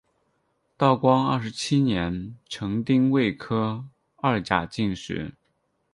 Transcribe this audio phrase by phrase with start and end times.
[0.77, 3.85] 道光二十七年成丁未科
[4.15, 5.35] 二甲进士。